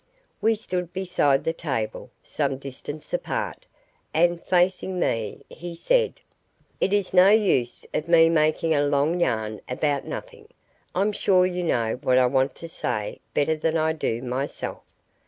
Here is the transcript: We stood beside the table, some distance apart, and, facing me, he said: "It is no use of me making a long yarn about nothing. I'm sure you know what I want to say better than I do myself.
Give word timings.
We 0.41 0.55
stood 0.55 0.93
beside 0.93 1.43
the 1.43 1.53
table, 1.53 2.09
some 2.23 2.57
distance 2.57 3.13
apart, 3.13 3.67
and, 4.15 4.41
facing 4.41 4.99
me, 4.99 5.43
he 5.47 5.75
said: 5.75 6.15
"It 6.79 6.91
is 6.91 7.13
no 7.13 7.29
use 7.29 7.85
of 7.93 8.07
me 8.07 8.27
making 8.27 8.73
a 8.73 8.83
long 8.83 9.19
yarn 9.19 9.61
about 9.69 10.05
nothing. 10.05 10.47
I'm 10.95 11.11
sure 11.11 11.45
you 11.45 11.61
know 11.61 11.99
what 12.01 12.17
I 12.17 12.25
want 12.25 12.55
to 12.55 12.67
say 12.67 13.19
better 13.35 13.55
than 13.55 13.77
I 13.77 13.93
do 13.93 14.23
myself. 14.23 14.81